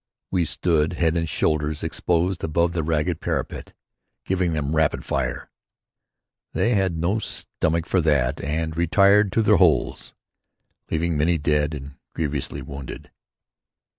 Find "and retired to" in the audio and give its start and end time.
8.43-9.43